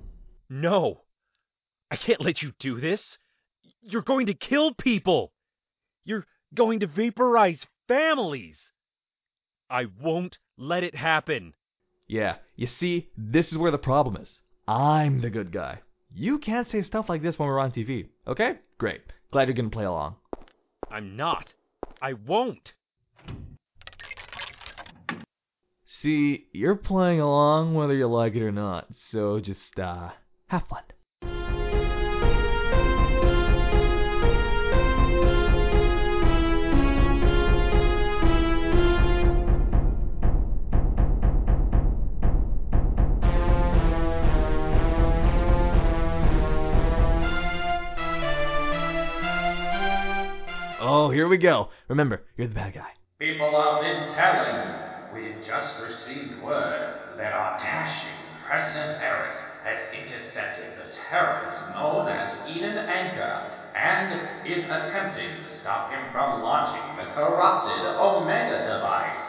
No. 0.50 1.02
I 1.92 1.98
can't 1.98 2.22
let 2.22 2.42
you 2.42 2.54
do 2.60 2.80
this. 2.80 3.18
You're 3.82 4.02
going 4.02 4.28
to 4.28 4.34
kill 4.34 4.74
people. 4.74 5.34
You're 6.06 6.26
going 6.54 6.80
to 6.80 6.88
vaporize 6.88 7.68
families. 7.88 8.72
I 9.70 9.88
won't 10.02 10.40
let 10.58 10.84
it 10.84 10.96
happen. 10.96 11.54
Yeah, 12.08 12.38
you 12.56 12.68
see, 12.68 13.10
this 13.18 13.52
is 13.52 13.58
where 13.58 13.72
the 13.72 13.78
problem 13.78 14.16
is. 14.16 14.40
I'm 14.68 15.20
the 15.20 15.30
good 15.30 15.52
guy. 15.52 15.82
You 16.20 16.40
can't 16.40 16.68
say 16.68 16.82
stuff 16.82 17.10
like 17.10 17.22
this 17.22 17.38
when 17.38 17.48
we're 17.48 17.60
on 17.60 17.70
TV, 17.72 18.08
okay? 18.26 18.56
Great. 18.80 19.02
Glad 19.30 19.48
you're 19.48 19.56
gonna 19.56 19.70
play 19.70 19.86
along. 19.86 20.16
I'm 20.90 21.16
not. 21.16 21.54
I 22.02 22.14
won't. 22.14 22.74
See, 25.86 26.48
you're 26.54 26.76
playing 26.76 27.20
along 27.20 27.76
whether 27.76 27.94
you 27.94 28.08
like 28.08 28.34
it 28.34 28.42
or 28.42 28.52
not, 28.52 28.88
so 28.96 29.40
just, 29.40 29.80
uh, 29.80 30.10
have 30.48 30.64
fun. 30.64 30.82
Go, 50.88 51.10
here 51.10 51.28
we 51.28 51.36
go. 51.36 51.68
Remember, 51.90 52.24
you're 52.38 52.48
the 52.48 52.56
bad 52.56 52.74
guy. 52.74 52.92
People 53.20 53.52
have 53.52 53.84
of 53.84 53.84
Intelland, 53.84 55.14
we've 55.14 55.36
just 55.46 55.76
received 55.84 56.42
word 56.42 56.96
that 57.18 57.34
our 57.34 57.58
dashing 57.58 58.16
President 58.48 58.96
Eris 59.04 59.36
has 59.66 59.84
intercepted 59.92 60.80
the 60.80 60.90
terrorist 61.10 61.60
known 61.76 62.08
as 62.08 62.32
Eden 62.48 62.78
Anchor 62.78 63.52
and 63.76 64.48
is 64.48 64.64
attempting 64.64 65.44
to 65.44 65.50
stop 65.50 65.92
him 65.92 66.00
from 66.14 66.42
launching 66.42 66.96
the 66.96 67.12
corrupted 67.12 67.84
Omega 68.00 68.72
device. 68.72 69.20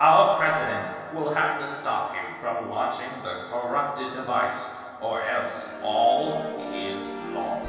Our 0.00 0.38
president 0.38 1.14
will 1.14 1.34
have 1.34 1.60
to 1.60 1.68
stop 1.80 2.14
him 2.14 2.40
from 2.40 2.70
launching 2.70 3.12
the 3.22 3.52
corrupted 3.52 4.16
device, 4.16 4.58
or 5.02 5.20
else 5.20 5.68
all 5.82 6.40
is 6.72 6.96
lost. 7.36 7.68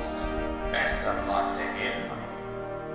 Best 0.71 1.03
of 1.03 1.27
luck 1.27 1.57
to 1.57 1.63
him. 1.63 2.14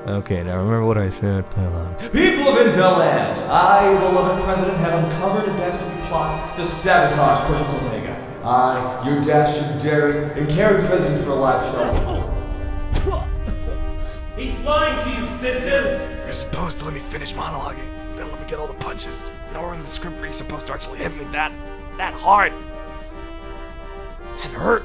Okay, 0.07 0.43
now 0.43 0.57
remember 0.57 0.87
what 0.87 0.97
I 0.97 1.11
said. 1.11 1.45
Play 1.51 1.65
along. 1.65 1.95
People 2.11 2.49
of 2.49 2.57
Intelland, 2.67 3.37
I, 3.49 3.93
the 3.93 4.01
beloved 4.01 4.45
president, 4.45 4.79
have 4.79 5.05
uncovered 5.05 5.47
a 5.49 5.53
dastardly 5.59 6.09
plot 6.09 6.57
to 6.57 6.65
sabotage 6.81 7.47
Project 7.47 7.83
Omega. 7.83 8.17
I, 8.43 9.05
your 9.07 9.21
dashing, 9.23 9.85
daring, 9.85 10.39
and 10.39 10.49
caring 10.49 10.87
president 10.87 11.25
for 11.27 11.35
life 11.35 11.61
shall. 11.75 12.41
He's 14.37 14.59
lying 14.65 15.05
to 15.05 15.11
you, 15.21 15.39
citizens! 15.39 16.01
You're 16.25 16.51
supposed 16.51 16.79
to 16.79 16.85
let 16.87 16.95
me 16.95 17.03
finish 17.11 17.33
monologuing. 17.33 18.17
Then 18.17 18.31
let 18.31 18.41
me 18.41 18.49
get 18.49 18.59
all 18.59 18.69
the 18.69 18.81
punches. 18.81 19.15
Nowhere 19.53 19.75
in 19.75 19.83
the 19.83 19.91
script 19.91 20.17
where 20.17 20.27
you're 20.27 20.35
supposed 20.35 20.67
to 20.69 20.73
actually 20.73 20.99
hit 20.99 21.15
me 21.15 21.25
that 21.33 21.53
that 21.99 22.15
hard. 22.15 22.53
And 24.43 24.55
hurt. 24.55 24.83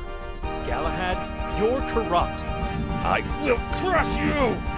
Galahad, 0.67 1.61
you're 1.61 1.79
corrupt. 1.93 2.43
I 2.43 3.21
will 3.45 3.61
crush 3.79 4.11
you! 4.19 4.74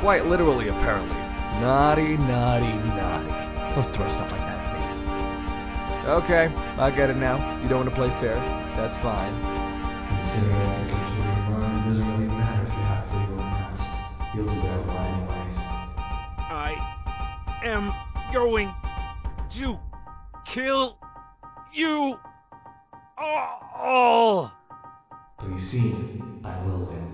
Quite 0.00 0.24
literally, 0.26 0.68
apparently. 0.68 1.14
Naughty, 1.60 2.16
naughty, 2.16 2.72
naughty. 2.72 3.28
Don't 3.74 3.94
throw 3.94 4.08
stuff 4.08 4.30
like 4.32 4.40
that 4.40 4.58
at 4.58 6.04
me. 6.04 6.10
Okay, 6.24 6.46
I 6.78 6.90
get 6.90 7.10
it 7.10 7.16
now. 7.16 7.60
You 7.62 7.68
don't 7.68 7.80
want 7.84 7.90
to 7.90 7.94
play 7.94 8.08
fair. 8.18 8.36
That's 8.76 8.96
fine. 9.02 9.34
Considering 10.08 10.56
I 10.56 10.88
can 10.88 11.00
kill 11.04 11.24
you 11.24 11.32
run, 11.52 11.78
it 11.78 11.84
doesn't 11.88 12.08
really 12.12 12.28
matter 12.28 12.62
if 12.62 12.68
you 12.70 12.74
have 12.80 13.04
free 13.10 13.28
or 13.28 13.36
not. 13.36 13.76
You'll 14.34 14.48
do 14.48 14.54
that 14.62 14.86
one 14.86 14.96
anyways. 15.06 15.56
I 16.48 16.70
am 17.62 17.92
going 18.32 18.72
to 19.58 19.78
kill 20.46 20.96
you 21.74 22.18
all. 23.18 24.50
But 25.38 25.50
you 25.50 25.58
see, 25.60 25.94
I 26.42 26.64
will 26.64 26.86
win. 26.86 27.06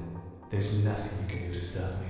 There's 0.52 0.72
nothing 0.84 1.10
you 1.22 1.28
can 1.28 1.52
do 1.52 1.58
to 1.58 1.60
stop 1.60 2.00
me. 2.00 2.05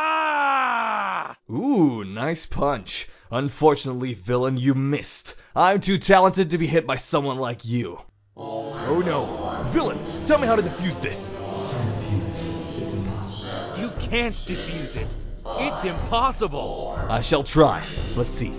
Ah! 0.00 1.36
Ooh, 1.50 2.04
nice 2.04 2.46
punch. 2.46 3.08
Unfortunately, 3.30 4.14
villain, 4.14 4.56
you 4.56 4.74
missed. 4.74 5.34
I'm 5.56 5.80
too 5.80 5.98
talented 5.98 6.50
to 6.50 6.58
be 6.58 6.66
hit 6.66 6.86
by 6.86 6.96
someone 6.96 7.38
like 7.38 7.64
you. 7.64 7.98
Oh 8.36 9.00
no. 9.00 9.68
Villain, 9.72 10.26
tell 10.26 10.38
me 10.38 10.46
how 10.46 10.54
to 10.56 10.62
defuse 10.62 11.00
this. 11.02 11.16
Can't 11.16 11.54
defuse 12.00 12.28
it. 12.28 12.82
It's 12.82 12.94
impossible. 12.94 13.78
You 13.78 13.90
can't 14.08 14.34
defuse 14.34 14.96
it. 14.96 15.14
It's 15.44 15.84
impossible. 15.84 16.94
I 17.10 17.20
shall 17.22 17.42
try. 17.42 17.86
Let's 18.16 18.34
see. 18.38 18.50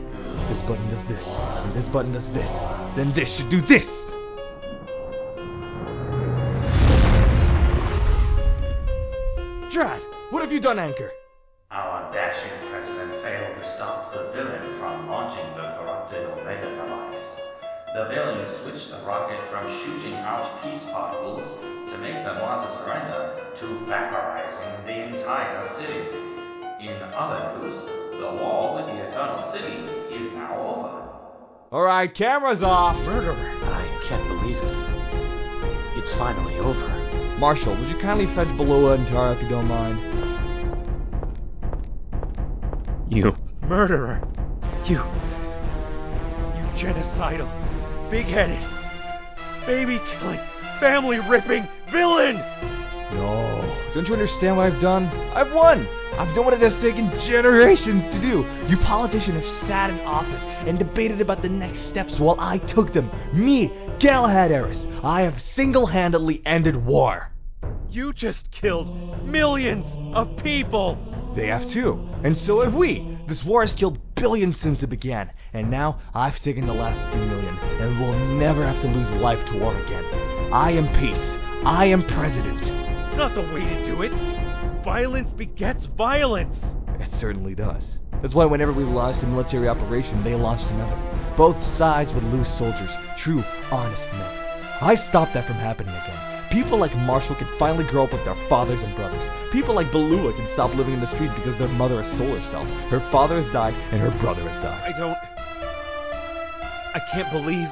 This 0.50 0.62
button 0.64 0.90
does 0.90 1.04
this, 1.08 1.24
and 1.24 1.74
this 1.76 1.88
button 1.90 2.12
does 2.12 2.26
this. 2.34 2.50
Then 2.96 3.14
this 3.14 3.30
should 3.34 3.50
do 3.50 3.62
this. 3.62 3.86
Drat, 9.72 10.02
what 10.32 10.42
have 10.42 10.52
you 10.52 10.60
done, 10.60 10.80
Anchor? 10.80 11.12
Our 12.10 12.16
dashing 12.16 12.72
president 12.72 13.22
failed 13.22 13.56
to 13.56 13.70
stop 13.70 14.12
the 14.12 14.32
villain 14.34 14.80
from 14.80 15.08
launching 15.08 15.46
the 15.54 15.78
corrupted 15.78 16.26
Omega 16.26 16.66
device. 16.66 17.22
The 17.94 18.10
villain 18.10 18.48
switched 18.48 18.90
the 18.90 19.06
rocket 19.06 19.38
from 19.52 19.70
shooting 19.86 20.16
out 20.16 20.64
peace 20.64 20.82
particles 20.86 21.46
to 21.92 21.98
make 22.00 22.16
them 22.26 22.42
want 22.42 22.68
to 22.68 22.76
surrender 22.78 23.54
to 23.60 23.66
vaporizing 23.86 24.86
the 24.88 25.14
entire 25.14 25.70
city. 25.78 26.10
In 26.82 26.98
other 27.14 27.62
news, 27.62 27.78
the 27.78 28.42
war 28.42 28.74
with 28.74 28.88
the 28.88 29.08
Eternal 29.08 29.52
City 29.52 29.78
is 30.10 30.34
now 30.34 30.58
over. 30.58 31.10
Alright, 31.72 32.16
cameras 32.16 32.64
off. 32.64 32.98
Murderer, 33.06 33.36
I 33.36 33.86
can't 34.10 34.28
believe 34.28 34.58
it. 34.58 36.00
It's 36.02 36.12
finally 36.14 36.58
over. 36.58 36.88
Marshall, 37.38 37.76
would 37.76 37.88
you 37.88 38.00
kindly 38.00 38.26
fetch 38.34 38.48
Bellua 38.58 38.96
and 38.96 39.08
Tara 39.08 39.36
if 39.36 39.44
you 39.44 39.50
don't 39.50 39.68
mind? 39.68 40.49
You. 43.10 43.36
Murderer! 43.64 44.22
You. 44.86 44.98
You 44.98 46.66
genocidal, 46.78 47.50
big 48.12 48.28
headed, 48.28 48.62
baby 49.66 50.00
killing, 50.06 50.40
family 50.80 51.18
ripping 51.28 51.68
villain! 51.92 52.36
No. 53.14 53.92
Don't 53.96 54.08
you 54.08 54.14
understand 54.14 54.58
what 54.58 54.72
I've 54.72 54.80
done? 54.80 55.06
I've 55.34 55.52
won! 55.52 55.88
I've 56.20 56.36
done 56.36 56.46
what 56.46 56.54
it 56.54 56.62
has 56.62 56.80
taken 56.84 57.10
generations 57.22 58.14
to 58.14 58.22
do. 58.22 58.46
You 58.68 58.78
politicians 58.78 59.44
have 59.44 59.68
sat 59.68 59.90
in 59.90 60.00
office 60.02 60.44
and 60.68 60.78
debated 60.78 61.20
about 61.20 61.42
the 61.42 61.50
next 61.50 61.90
steps 61.90 62.20
while 62.20 62.40
I 62.40 62.60
took 62.60 62.94
them. 62.94 63.10
Me, 63.34 63.74
Galahad 63.98 64.52
Eris. 64.52 64.86
I 65.02 65.22
have 65.22 65.42
single-handedly 65.42 66.44
ended 66.46 66.86
war. 66.86 67.32
You 67.90 68.14
just 68.14 68.52
killed 68.52 69.26
millions 69.26 69.88
of 70.14 70.38
people! 70.38 71.09
They 71.36 71.48
have 71.48 71.70
too. 71.70 72.08
And 72.24 72.38
so 72.38 72.62
have 72.62 72.74
we. 72.74 73.18
This 73.28 73.44
war 73.44 73.62
has 73.62 73.74
killed 73.74 74.00
billions 74.16 74.60
since 74.60 74.82
it 74.84 74.88
began. 74.88 75.32
And 75.54 75.70
now 75.70 76.00
I've 76.14 76.40
taken 76.40 76.66
the 76.66 76.74
last 76.74 77.00
three 77.12 77.26
million, 77.26 77.56
and 77.58 78.00
we'll 78.00 78.18
never 78.38 78.66
have 78.66 78.82
to 78.82 78.88
lose 78.88 79.10
life 79.12 79.44
to 79.48 79.60
war 79.60 79.76
again. 79.76 80.04
I 80.52 80.72
am 80.72 80.88
peace. 81.00 81.38
I 81.66 81.86
am 81.86 82.06
president. 82.06 82.60
It's 82.60 83.18
not 83.18 83.36
the 83.36 83.42
way 83.42 83.62
to 83.62 83.86
do 83.86 84.02
it. 84.02 84.12
Violence 84.84 85.32
begets 85.32 85.86
violence. 85.86 86.58
It 87.00 87.14
certainly 87.14 87.56
does. 87.56 88.00
That's 88.22 88.34
why 88.34 88.46
whenever 88.46 88.74
we 88.74 88.84
launched 88.84 89.24
a 89.24 89.28
military 89.28 89.70
operation, 89.70 90.24
they 90.24 90.36
launched 90.36 90.66
another. 90.66 90.98
Both 91.38 91.64
sides 91.78 92.14
would 92.14 92.24
lose 92.26 92.48
soldiers, 92.48 92.92
true, 93.18 93.44
honest 93.72 94.06
men. 94.12 94.50
I 94.82 94.96
stopped 95.10 95.34
that 95.34 95.48
from 95.48 95.56
happening 95.56 95.94
again. 95.94 96.39
People 96.52 96.80
like 96.80 96.96
Marshall 96.96 97.36
can 97.36 97.48
finally 97.60 97.86
grow 97.86 98.06
up 98.06 98.12
with 98.12 98.26
their 98.26 98.36
fathers 98.50 98.82
and 98.82 98.96
brothers. 98.96 99.30
People 99.52 99.76
like 99.76 99.92
Bellua 99.92 100.36
can 100.36 100.52
stop 100.54 100.74
living 100.74 100.96
in 100.96 101.00
the 101.00 101.06
street 101.06 101.30
because 101.36 101.56
their 101.60 101.68
mother 101.68 102.02
has 102.02 102.18
sold 102.18 102.40
herself. 102.40 102.68
Her 102.90 103.00
father 103.12 103.40
has 103.40 103.52
died, 103.54 103.76
and 103.92 104.02
her 104.02 104.10
brother 104.20 104.42
has 104.50 104.64
died. 104.64 104.94
I 104.94 104.98
don't. 104.98 105.18
I 106.96 107.00
can't 107.12 107.32
believe. 107.32 107.68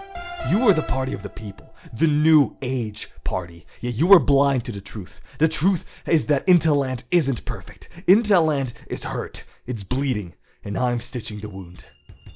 You 0.51 0.59
were 0.59 0.75
the 0.75 0.83
party 0.83 1.13
of 1.13 1.23
the 1.23 1.29
people, 1.29 1.73
the 1.91 2.05
new 2.05 2.55
age 2.61 3.09
party. 3.23 3.65
Yet 3.81 3.95
you 3.95 4.05
were 4.05 4.19
blind 4.19 4.63
to 4.65 4.71
the 4.71 4.79
truth. 4.79 5.21
The 5.39 5.47
truth 5.47 5.83
is 6.05 6.27
that 6.27 6.45
Intelland 6.45 7.01
isn't 7.09 7.45
perfect. 7.45 7.89
Intelland 8.07 8.73
is 8.87 9.03
hurt. 9.03 9.43
It's 9.65 9.83
bleeding, 9.83 10.35
and 10.63 10.77
I'm 10.77 11.01
stitching 11.01 11.39
the 11.39 11.49
wound. 11.49 11.83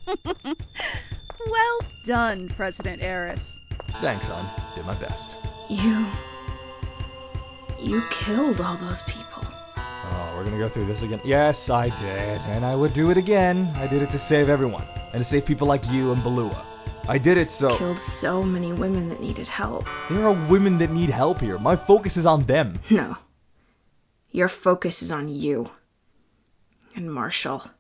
well 0.26 1.80
done, 2.08 2.52
President 2.58 3.04
Eris. 3.04 3.42
Thanks, 4.02 4.26
son. 4.26 4.50
Did 4.76 4.86
my 4.86 5.00
best. 5.00 5.36
You. 5.70 6.08
You 7.82 8.04
killed 8.12 8.62
all 8.62 8.78
those 8.78 9.02
people. 9.08 9.44
Oh, 9.76 10.36
we're 10.36 10.44
gonna 10.44 10.60
go 10.60 10.70
through 10.70 10.86
this 10.86 11.02
again. 11.02 11.20
Yes, 11.26 11.68
I 11.68 11.90
did, 11.90 12.42
and 12.42 12.64
I 12.64 12.76
would 12.76 12.94
do 12.94 13.10
it 13.10 13.18
again. 13.18 13.74
I 13.76 13.88
did 13.88 14.04
it 14.04 14.12
to 14.12 14.20
save 14.28 14.50
everyone, 14.50 14.86
and 15.14 15.24
to 15.24 15.30
save 15.30 15.46
people 15.46 15.68
like 15.68 15.84
you 15.88 16.12
and 16.12 16.22
Bellua. 16.22 16.64
I 17.08 17.18
did 17.18 17.38
it 17.38 17.50
so. 17.50 17.76
Killed 17.78 18.00
so 18.20 18.44
many 18.44 18.72
women 18.72 19.10
that 19.10 19.20
needed 19.20 19.48
help. 19.48 19.86
There 20.10 20.28
are 20.28 20.48
women 20.48 20.78
that 20.78 20.92
need 20.92 21.10
help 21.10 21.42
here. 21.42 21.58
My 21.58 21.76
focus 21.76 22.18
is 22.18 22.28
on 22.28 22.46
them. 22.46 22.80
No. 22.92 23.18
Your 24.30 24.48
focus 24.48 25.02
is 25.02 25.12
on 25.12 25.28
you. 25.28 25.70
And 26.96 27.12
Marshall. 27.12 27.72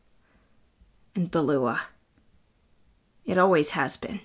And 1.15 1.31
Bellua. 1.31 1.79
It 3.23 3.37
always 3.37 3.69
has 3.69 3.97
been. 3.97 4.21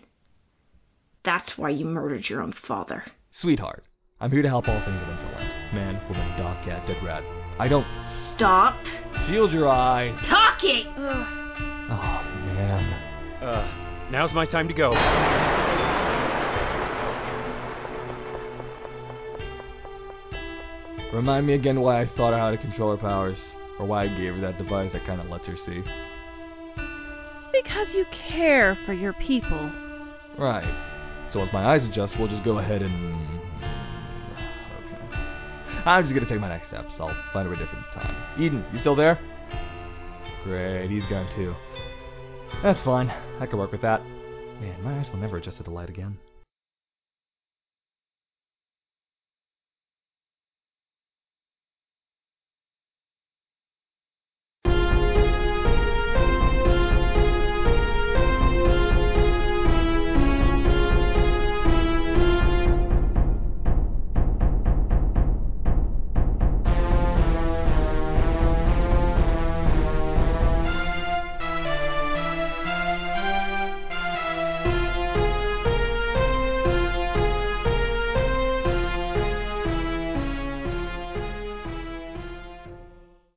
That's 1.23 1.59
why 1.59 1.69
you 1.69 1.85
murdered 1.85 2.29
your 2.29 2.41
own 2.41 2.53
father. 2.53 3.05
Sweetheart, 3.31 3.85
I'm 4.19 4.31
here 4.31 4.41
to 4.41 4.49
help 4.49 4.67
all 4.67 4.81
things 4.83 5.03
of 5.03 5.09
Intelland. 5.09 5.75
Man, 5.75 6.01
woman, 6.09 6.39
dog, 6.39 6.65
cat, 6.65 6.87
dead 6.87 7.05
rat. 7.05 7.23
I 7.59 7.69
don't. 7.69 7.87
Stop. 8.35 8.83
Shield 9.27 9.53
your 9.53 9.69
eyes. 9.69 10.17
Talking! 10.27 10.87
Oh, 10.97 12.23
man. 12.55 13.43
Uh, 13.43 14.09
now's 14.11 14.33
my 14.33 14.47
time 14.47 14.69
to 14.69 14.75
go. 14.75 14.93
Remind 21.13 21.47
me 21.47 21.53
again 21.53 21.81
why 21.81 22.01
I 22.01 22.07
thought 22.17 22.33
of 22.33 22.39
how 22.39 22.51
to 22.51 22.57
control 22.57 22.97
her 22.97 22.97
powers, 22.97 23.49
or 23.79 23.85
why 23.85 24.05
I 24.05 24.09
gave 24.09 24.35
her 24.35 24.41
that 24.41 24.57
device 24.57 24.93
that 24.93 25.05
kind 25.05 25.21
of 25.21 25.29
lets 25.29 25.47
her 25.47 25.57
see. 25.59 25.83
Because 27.53 27.89
you 27.95 28.07
care 28.11 28.79
for 28.87 28.95
your 28.95 29.13
people. 29.13 29.71
Right. 30.39 31.29
So 31.33 31.41
once 31.41 31.53
my 31.53 31.67
eyes 31.67 31.85
adjust, 31.85 32.15
we'll 32.19 32.29
just 32.29 32.45
go 32.47 32.59
ahead 32.59 32.81
and. 32.81 33.36
I'm 35.87 36.03
just 36.03 36.15
gonna 36.15 36.27
take 36.27 36.41
my 36.41 36.49
next 36.49 36.67
steps. 36.67 36.99
I'll 36.99 37.15
find 37.33 37.47
a 37.47 37.51
way 37.51 37.57
different 37.57 37.87
time. 37.93 38.43
Eden, 38.43 38.65
you 38.73 38.79
still 38.81 38.97
there? 38.97 39.21
Great, 40.43 40.91
he's 40.91 41.07
gone 41.07 41.29
too. 41.37 41.55
That's 42.61 42.83
fine. 42.83 43.09
I 43.41 43.47
can 43.47 43.59
work 43.59 43.71
with 43.71 43.83
that. 43.83 44.03
Man, 44.61 44.83
my 44.83 44.99
eyes 44.99 45.09
will 45.13 45.21
never 45.21 45.37
adjust 45.37 45.59
to 45.59 45.63
the 45.63 45.71
light 45.71 45.89
again. 45.89 46.19